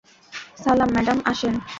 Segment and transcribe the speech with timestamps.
[0.63, 1.55] সালাম ম্যাডাম, আসেন।